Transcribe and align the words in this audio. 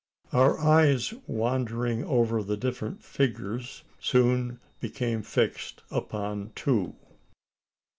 Our 0.33 0.57
eyes, 0.57 1.13
wandering 1.27 2.03
over 2.05 2.41
the 2.41 2.57
different 2.57 3.03
figures, 3.03 3.83
soon 3.99 4.59
became 4.79 5.21
fixed 5.21 5.83
upon 5.91 6.53
two. 6.55 6.95